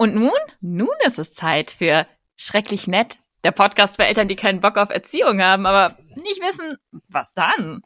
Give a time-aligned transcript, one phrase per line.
[0.00, 0.30] Und nun?
[0.62, 4.88] Nun ist es Zeit für Schrecklich Nett, der Podcast für Eltern, die keinen Bock auf
[4.88, 6.78] Erziehung haben, aber nicht wissen,
[7.08, 7.82] was dann.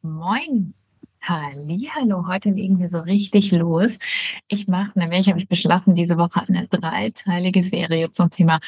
[0.00, 0.74] Moin.
[1.20, 3.98] Hallo, heute legen wir so richtig los.
[4.46, 8.60] Ich mache nämlich, habe ich beschlossen, diese Woche eine dreiteilige Serie zum Thema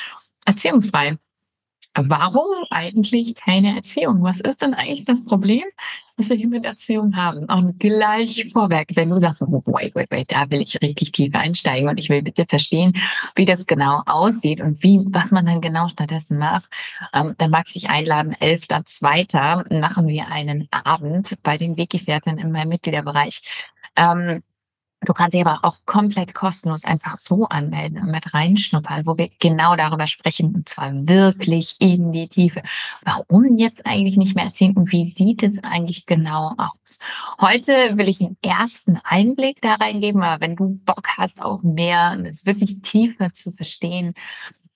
[0.45, 1.17] erziehungsfrei
[1.95, 4.23] Warum eigentlich keine Erziehung?
[4.23, 5.65] Was ist denn eigentlich das Problem,
[6.17, 7.47] was wir hier mit Erziehung haben?
[7.47, 11.89] Und gleich vorweg, wenn du sagst, wait, wait, wait, da will ich richtig tief einsteigen
[11.89, 12.93] und ich will bitte verstehen,
[13.35, 16.71] wie das genau aussieht und wie, was man dann genau stattdessen macht,
[17.13, 19.81] ähm, dann mag ich dich einladen, 11.2.
[19.81, 23.43] machen wir einen Abend bei den Weggefährten in meinem Mitgliederbereich.
[23.97, 24.43] Ähm,
[25.07, 29.31] Du kannst dich aber auch komplett kostenlos einfach so anmelden und mit reinschnuppern, wo wir
[29.39, 32.63] genau darüber sprechen, und zwar wirklich in die Tiefe.
[33.03, 36.99] Warum jetzt eigentlich nicht mehr erziehen und wie sieht es eigentlich genau aus?
[37.41, 42.15] Heute will ich einen ersten Einblick da reingeben, aber wenn du Bock hast, auch mehr
[42.19, 44.15] und es wirklich tiefer zu verstehen,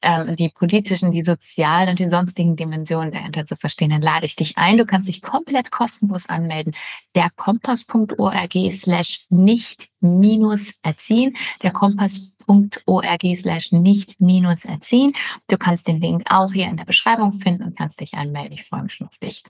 [0.05, 4.37] ähm, die politischen, die sozialen und die sonstigen Dimensionen dahinter zu verstehen, dann lade ich
[4.37, 4.77] dich ein.
[4.77, 6.75] Du kannst dich komplett kostenlos anmelden.
[7.15, 11.37] Der kompass.org slash nicht minus erziehen.
[11.63, 15.15] Der kompass.org slash nicht minus erziehen.
[15.49, 18.53] Du kannst den Link auch hier in der Beschreibung finden und kannst dich anmelden.
[18.53, 19.43] Ich freue mich schon auf dich.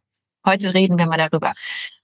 [0.47, 1.55] Heute reden wir mal darüber,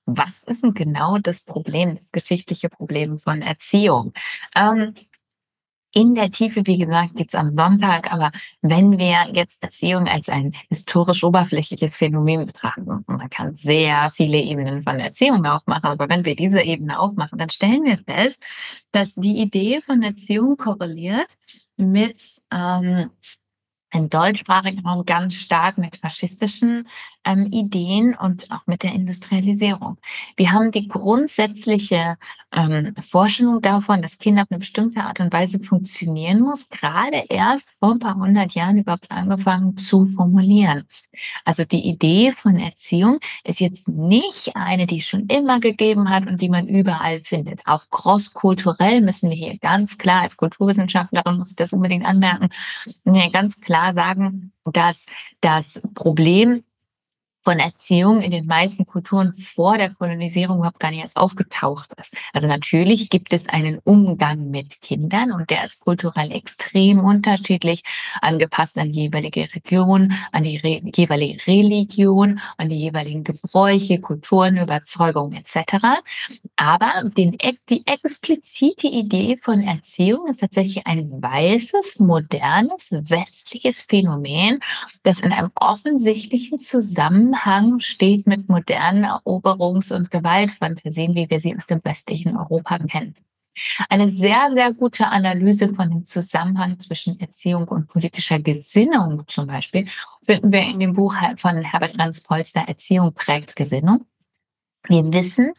[0.07, 4.13] was ist denn genau das Problem, das geschichtliche Problem von Erziehung?
[4.57, 4.95] Ähm,
[5.93, 8.31] in der Tiefe, wie gesagt, geht's am Sonntag, aber
[8.63, 14.83] wenn wir jetzt Erziehung als ein historisch oberflächliches Phänomen betrachten, man kann sehr viele Ebenen
[14.83, 18.45] von Erziehung aufmachen, aber wenn wir diese Ebene aufmachen, dann stellen wir fest,
[18.93, 21.29] dass die Idee von Erziehung korreliert
[21.77, 23.11] mit ähm,
[23.93, 26.87] im deutschsprachigen Raum ganz stark mit faschistischen
[27.25, 29.99] ähm, Ideen und auch mit der Industrialisierung.
[30.37, 32.17] Wir haben die grundsätzliche
[32.53, 37.75] ähm, Vorstellung davon, dass Kinder auf eine bestimmte Art und Weise funktionieren muss, gerade erst
[37.79, 40.87] vor ein paar hundert Jahren überhaupt angefangen zu formulieren.
[41.45, 46.27] Also die Idee von Erziehung ist jetzt nicht eine, die es schon immer gegeben hat
[46.27, 47.61] und die man überall findet.
[47.67, 52.49] Auch crosskulturell müssen wir hier ganz klar als Kulturwissenschaftlerin muss ich das unbedingt anmerken,
[53.33, 55.07] ganz klar sagen, dass
[55.41, 56.65] das Problem
[57.51, 62.17] von Erziehung in den meisten Kulturen vor der Kolonisierung überhaupt gar nicht erst aufgetaucht ist.
[62.33, 67.83] Also natürlich gibt es einen Umgang mit Kindern und der ist kulturell extrem unterschiedlich,
[68.23, 74.57] angepasst an die jeweilige Region, an die re jeweilige Religion, an die jeweiligen Gebräuche, Kulturen,
[74.57, 76.03] Überzeugungen etc.
[76.55, 77.37] Aber den,
[77.69, 84.61] die explizite Idee von Erziehung ist tatsächlich ein weißes, modernes, westliches Phänomen,
[85.03, 91.57] das in einem offensichtlichen Zusammenhang Zusammenhang steht mit modernen Eroberungs- und Gewaltfantasien, wie wir sie
[91.57, 93.15] aus dem westlichen Europa kennen.
[93.89, 99.89] Eine sehr, sehr gute Analyse von dem Zusammenhang zwischen Erziehung und politischer Gesinnung zum Beispiel
[100.25, 104.07] finden wir in dem Buch von Herbert Ranz-Polster Erziehung prägt Gesinnung.
[104.89, 105.53] Wir wissen,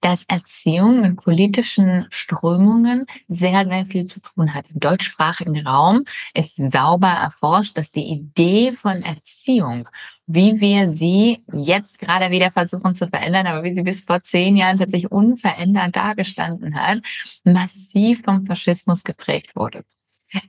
[0.00, 4.70] dass Erziehung mit politischen Strömungen sehr, sehr viel zu tun hat.
[4.70, 6.04] Im deutschsprachigen Raum
[6.34, 9.88] ist sauber erforscht, dass die Idee von Erziehung
[10.26, 14.56] wie wir sie jetzt gerade wieder versuchen zu verändern, aber wie sie bis vor zehn
[14.56, 16.98] Jahren tatsächlich unverändert dargestanden hat,
[17.44, 19.84] massiv vom Faschismus geprägt wurde.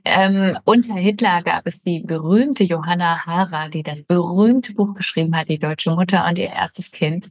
[0.04, 5.48] Ähm, unter Hitler gab es die berühmte Johanna Hara, die das berühmte Buch geschrieben hat,
[5.48, 7.30] Die deutsche Mutter und ihr erstes Kind,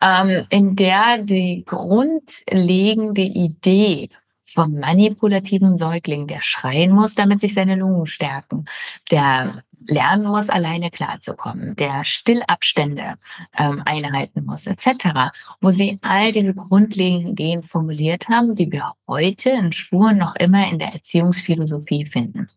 [0.00, 4.10] ähm, in der die grundlegende Idee
[4.54, 8.64] vom manipulativen Säugling, der schreien muss, damit sich seine Lungen stärken,
[9.10, 13.14] der lernen muss, alleine klarzukommen, der Stillabstände
[13.58, 19.50] ähm, einhalten muss, etc., wo sie all diese grundlegenden Ideen formuliert haben, die wir heute
[19.50, 22.48] in Spuren noch immer in der Erziehungsphilosophie finden.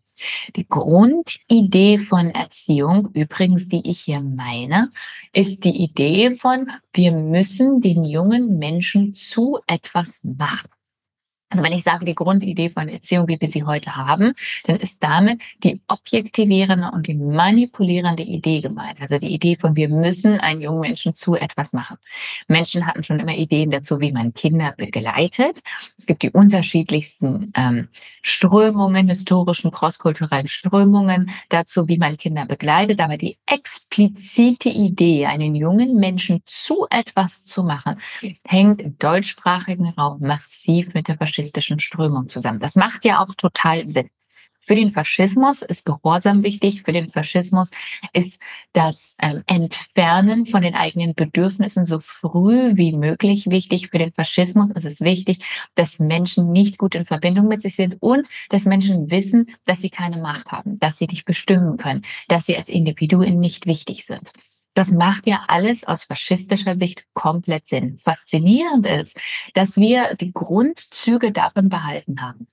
[0.56, 4.90] Die Grundidee von Erziehung, übrigens, die ich hier meine,
[5.32, 10.68] ist die Idee von, wir müssen den jungen Menschen zu etwas machen.
[11.50, 14.34] Also wenn ich sage, die Grundidee von Erziehung, wie wir sie heute haben,
[14.64, 19.00] dann ist damit die objektivierende und die manipulierende Idee gemeint.
[19.00, 21.96] Also die Idee von, wir müssen einen jungen Menschen zu etwas machen.
[22.48, 25.62] Menschen hatten schon immer Ideen dazu, wie man Kinder begleitet.
[25.96, 27.88] Es gibt die unterschiedlichsten ähm,
[28.20, 33.00] Strömungen, historischen, crosskulturellen Strömungen dazu, wie man Kinder begleitet.
[33.00, 37.96] Aber die explizite Idee, einen jungen Menschen zu etwas zu machen,
[38.44, 42.60] hängt im deutschsprachigen Raum massiv mit der faschistischen Strömung zusammen.
[42.60, 44.10] Das macht ja auch total Sinn.
[44.60, 46.82] Für den Faschismus ist Gehorsam wichtig.
[46.82, 47.70] Für den Faschismus
[48.12, 48.38] ist
[48.74, 53.88] das ähm, Entfernen von den eigenen Bedürfnissen so früh wie möglich wichtig.
[53.88, 55.38] Für den Faschismus ist es wichtig,
[55.74, 59.90] dass Menschen nicht gut in Verbindung mit sich sind und dass Menschen wissen, dass sie
[59.90, 64.30] keine Macht haben, dass sie nicht bestimmen können, dass sie als Individuen nicht wichtig sind.
[64.74, 67.98] Das macht ja alles aus faschistischer Sicht komplett Sinn.
[67.98, 69.20] Faszinierend ist,
[69.54, 72.46] dass wir die Grundzüge davon behalten haben.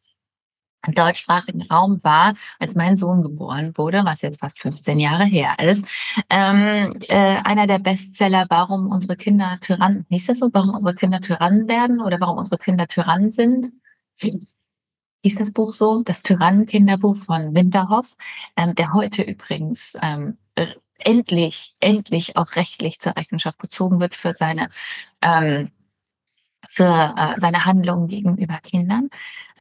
[0.88, 5.58] Im deutschsprachigen Raum war, als mein Sohn geboren wurde, was jetzt fast 15 Jahre her
[5.60, 5.88] ist,
[6.30, 11.22] ähm, äh, einer der Bestseller, warum unsere Kinder Tyrannen, hieß das so, warum unsere Kinder
[11.22, 13.72] Tyrannen werden oder warum unsere Kinder Tyrannen sind?
[14.20, 16.04] Hieß das Buch so?
[16.04, 18.06] Das Tyrannen-Kinderbuch von Winterhoff,
[18.56, 20.38] ähm, der heute übrigens ähm,
[21.06, 24.70] endlich, endlich auch rechtlich zur Rechenschaft gezogen wird für seine,
[25.22, 25.72] ähm,
[26.68, 29.10] für äh, seine Handlungen gegenüber Kindern.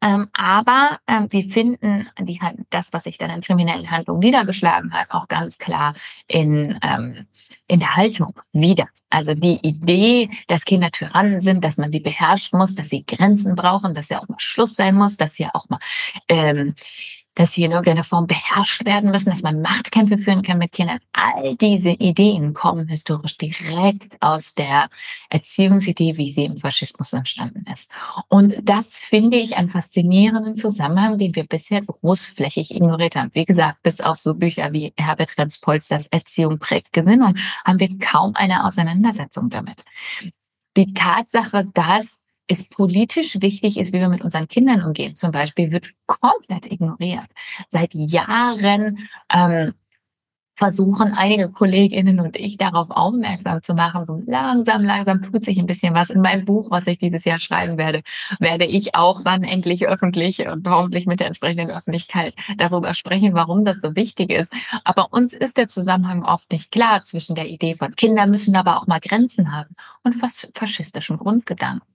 [0.02, 5.10] Ähm, aber ähm, wir finden die, das, was sich dann in kriminellen Handlungen niedergeschlagen hat,
[5.10, 5.94] auch ganz klar
[6.26, 7.26] in, ähm,
[7.68, 8.88] in der Haltung wieder.
[9.08, 13.54] Also die Idee, dass Kinder Tyrannen sind, dass man sie beherrschen muss, dass sie Grenzen
[13.54, 15.78] brauchen, dass ja auch mal Schluss sein muss, dass sie auch mal
[16.28, 16.74] ähm,
[17.34, 20.98] dass sie in irgendeiner Form beherrscht werden müssen, dass man Machtkämpfe führen kann mit Kindern.
[21.12, 24.88] All diese Ideen kommen historisch direkt aus der
[25.30, 27.90] Erziehungsidee, wie sie im Faschismus entstanden ist.
[28.28, 33.30] Und das finde ich einen faszinierenden Zusammenhang, den wir bisher großflächig ignoriert haben.
[33.34, 37.34] Wie gesagt, bis auf so Bücher wie Herbert Renz-Polsters Erziehung prägt Gesinnung
[37.64, 39.84] haben wir kaum eine Auseinandersetzung damit.
[40.76, 45.72] Die Tatsache, dass es politisch wichtig ist, wie wir mit unseren Kindern umgehen, zum Beispiel,
[45.72, 47.28] wird komplett ignoriert.
[47.70, 49.74] Seit Jahren ähm,
[50.56, 54.04] versuchen einige Kolleginnen und ich darauf aufmerksam zu machen.
[54.04, 56.10] So langsam, langsam tut sich ein bisschen was.
[56.10, 58.02] In meinem Buch, was ich dieses Jahr schreiben werde,
[58.38, 63.64] werde ich auch dann endlich öffentlich und hoffentlich mit der entsprechenden Öffentlichkeit darüber sprechen, warum
[63.64, 64.52] das so wichtig ist.
[64.84, 68.78] Aber uns ist der Zusammenhang oft nicht klar zwischen der Idee von Kinder müssen aber
[68.78, 69.74] auch mal Grenzen haben
[70.04, 71.93] und faschistischen Grundgedanken.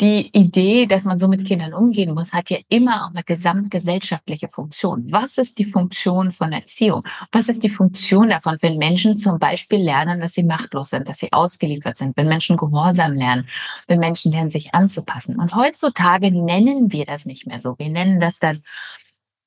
[0.00, 4.48] Die Idee, dass man so mit Kindern umgehen muss, hat ja immer auch eine gesamtgesellschaftliche
[4.48, 5.06] Funktion.
[5.10, 7.02] Was ist die Funktion von Erziehung?
[7.32, 11.18] Was ist die Funktion davon, wenn Menschen zum Beispiel lernen, dass sie machtlos sind, dass
[11.18, 13.48] sie ausgeliefert sind, wenn Menschen Gehorsam lernen,
[13.88, 15.36] wenn Menschen lernen, sich anzupassen?
[15.36, 17.76] Und heutzutage nennen wir das nicht mehr so.
[17.78, 18.62] Wir nennen das dann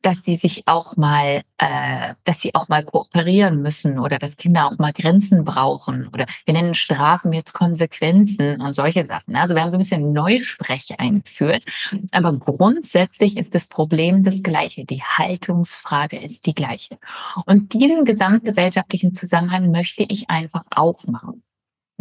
[0.01, 4.67] dass sie sich auch mal, äh, dass sie auch mal kooperieren müssen oder dass Kinder
[4.67, 9.35] auch mal Grenzen brauchen oder wir nennen Strafen jetzt Konsequenzen und solche Sachen.
[9.35, 11.63] Also wir haben ein bisschen Neusprech eingeführt,
[12.11, 14.85] aber grundsätzlich ist das Problem das gleiche.
[14.85, 16.97] Die Haltungsfrage ist die gleiche.
[17.45, 21.43] Und diesen gesamtgesellschaftlichen Zusammenhang möchte ich einfach aufmachen.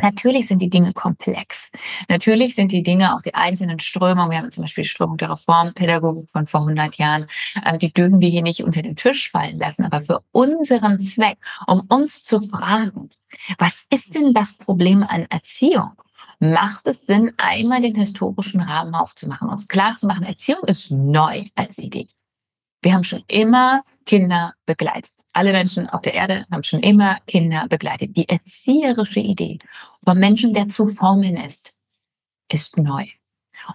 [0.03, 1.71] Natürlich sind die Dinge komplex.
[2.09, 4.31] Natürlich sind die Dinge auch die einzelnen Strömungen.
[4.31, 7.27] Wir haben zum Beispiel die Strömung der Reformpädagogik von vor 100 Jahren.
[7.65, 9.85] Ähm, die dürfen wir hier nicht unter den Tisch fallen lassen.
[9.85, 13.11] Aber für unseren Zweck, um uns zu fragen,
[13.59, 15.93] was ist denn das Problem an Erziehung?
[16.39, 21.45] Macht es Sinn, einmal den historischen Rahmen aufzumachen, uns klar zu machen, Erziehung ist neu
[21.55, 22.09] als Idee.
[22.83, 25.13] Wir haben schon immer Kinder begleitet.
[25.33, 28.17] Alle Menschen auf der Erde haben schon immer Kinder begleitet.
[28.17, 29.59] Die erzieherische Idee
[30.05, 31.75] vom Menschen, der zu formen ist,
[32.49, 33.07] ist neu.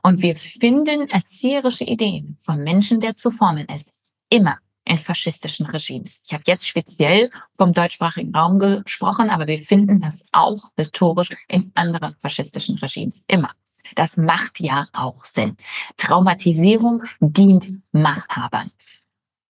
[0.02, 3.94] Und wir finden erzieherische Ideen vom Menschen, der zu formen ist,
[4.30, 6.22] immer in faschistischen Regimes.
[6.26, 11.72] Ich habe jetzt speziell vom deutschsprachigen Raum gesprochen, aber wir finden das auch historisch in
[11.76, 13.24] anderen faschistischen Regimes.
[13.28, 13.52] Immer.
[13.96, 15.58] Das macht ja auch Sinn.
[15.98, 18.72] Traumatisierung dient Machthabern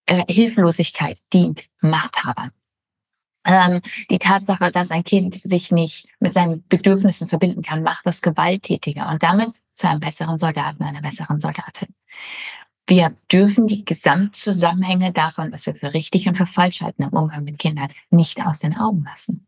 [0.06, 2.52] äh, Hilflosigkeit dient Machthabern.
[3.46, 8.22] Ähm, die Tatsache, dass ein Kind sich nicht mit seinen Bedürfnissen verbinden kann, macht das
[8.22, 11.90] gewalttätiger und damit zu einem besseren Soldaten, einer besseren Soldatin.
[12.88, 17.44] Wir dürfen die Gesamtzusammenhänge davon, was wir für richtig und für falsch halten im Umgang
[17.44, 19.48] mit Kindern, nicht aus den Augen lassen.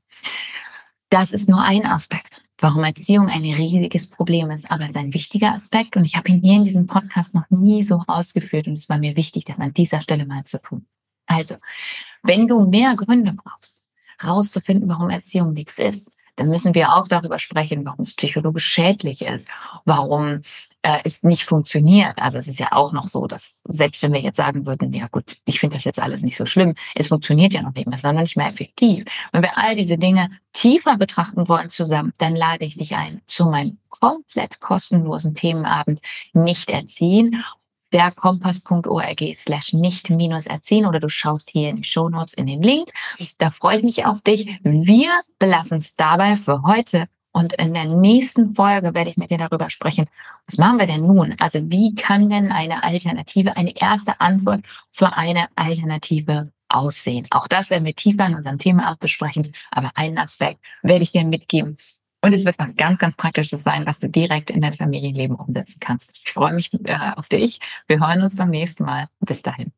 [1.10, 5.14] Das ist nur ein Aspekt warum Erziehung ein riesiges Problem ist, aber es ist ein
[5.14, 8.74] wichtiger Aspekt und ich habe ihn hier in diesem Podcast noch nie so ausgeführt und
[8.74, 10.88] es war mir wichtig, das an dieser Stelle mal zu tun.
[11.28, 11.56] Also,
[12.24, 13.82] wenn du mehr Gründe brauchst,
[14.24, 19.24] rauszufinden, warum Erziehung nichts ist, dann müssen wir auch darüber sprechen, warum es psychologisch schädlich
[19.24, 19.50] ist,
[19.86, 20.42] warum
[20.84, 22.20] äh, es nicht funktioniert.
[22.20, 25.08] Also es ist ja auch noch so, dass selbst wenn wir jetzt sagen würden, ja
[25.08, 27.96] gut, ich finde das jetzt alles nicht so schlimm, es funktioniert ja noch nicht mehr,
[27.96, 29.06] es ist noch nicht mehr effektiv.
[29.32, 33.50] Wenn wir all diese Dinge tiefer betrachten wollen zusammen, dann lade ich dich ein zu
[33.50, 36.02] meinem komplett kostenlosen Themenabend
[36.34, 37.44] Nicht erziehen
[37.94, 42.48] der kompass.org slash nicht minus erziehen oder du schaust hier in die Show Notes in
[42.48, 42.92] den Link.
[43.38, 44.60] Da freue ich mich auf dich.
[44.64, 49.38] Wir belassen es dabei für heute Und in der nächsten Folge werde ich mit dir
[49.38, 50.08] darüber sprechen,
[50.48, 51.36] was machen wir denn nun?
[51.40, 57.28] Also wie kann denn eine Alternative, eine erste Antwort für eine Alternative aussehen?
[57.30, 59.52] Auch das werden wir tiefer in unserem Thema auch besprechen.
[59.70, 61.78] Aber einen Aspekt werde ich dir mitgeben.
[62.22, 65.80] Und es wird was ganz, ganz Praktisches sein, was du direkt in dein Familienleben umsetzen
[65.80, 66.14] kannst.
[66.26, 67.60] Ich freue mich äh, auf dich.
[67.88, 69.08] Wir hören uns beim nächsten Mal.
[69.20, 69.78] Bis dahin.